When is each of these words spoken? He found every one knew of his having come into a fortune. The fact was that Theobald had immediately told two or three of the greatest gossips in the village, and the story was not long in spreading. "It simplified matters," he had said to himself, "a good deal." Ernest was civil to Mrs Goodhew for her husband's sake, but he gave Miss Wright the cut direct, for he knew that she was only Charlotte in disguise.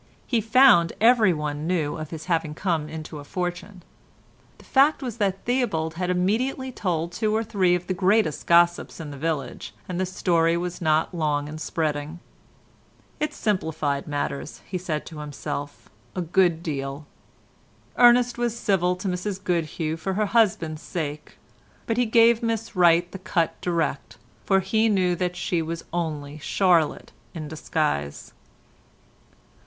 He 0.25 0.41
found 0.41 0.93
every 0.99 1.31
one 1.31 1.67
knew 1.67 1.95
of 1.95 2.09
his 2.09 2.25
having 2.25 2.55
come 2.55 2.89
into 2.89 3.19
a 3.19 3.23
fortune. 3.23 3.83
The 4.57 4.65
fact 4.65 5.03
was 5.03 5.17
that 5.17 5.45
Theobald 5.45 5.93
had 5.93 6.09
immediately 6.09 6.71
told 6.71 7.11
two 7.11 7.35
or 7.35 7.43
three 7.43 7.75
of 7.75 7.85
the 7.85 7.93
greatest 7.93 8.47
gossips 8.47 8.99
in 8.99 9.11
the 9.11 9.15
village, 9.17 9.75
and 9.87 9.99
the 9.99 10.07
story 10.07 10.57
was 10.57 10.81
not 10.81 11.13
long 11.13 11.47
in 11.47 11.59
spreading. 11.59 12.19
"It 13.19 13.31
simplified 13.31 14.07
matters," 14.07 14.61
he 14.65 14.77
had 14.77 14.85
said 14.87 15.05
to 15.05 15.19
himself, 15.19 15.87
"a 16.15 16.21
good 16.23 16.63
deal." 16.63 17.05
Ernest 17.95 18.39
was 18.39 18.57
civil 18.57 18.95
to 18.95 19.07
Mrs 19.07 19.39
Goodhew 19.43 19.97
for 19.97 20.15
her 20.15 20.25
husband's 20.25 20.81
sake, 20.81 21.37
but 21.85 21.97
he 21.97 22.07
gave 22.07 22.41
Miss 22.41 22.75
Wright 22.75 23.11
the 23.11 23.19
cut 23.19 23.53
direct, 23.61 24.17
for 24.45 24.61
he 24.61 24.89
knew 24.89 25.15
that 25.17 25.35
she 25.35 25.61
was 25.61 25.83
only 25.93 26.39
Charlotte 26.39 27.11
in 27.35 27.47
disguise. 27.47 28.33